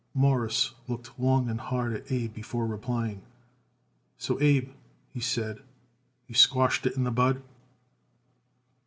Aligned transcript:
Morris 0.15 0.73
looked 0.87 1.19
long 1.19 1.47
and 1.47 1.61
hard 1.61 1.93
at 1.93 2.11
Abe 2.11 2.33
before 2.33 2.65
replying. 2.65 3.21
"So, 4.17 4.41
Abe," 4.41 4.71
he 5.13 5.19
said, 5.19 5.59
"you 6.25 6.33
squashed 6.33 6.87
it 6.87 6.97
in 6.97 7.03
the 7.03 7.11
bud!" 7.11 7.43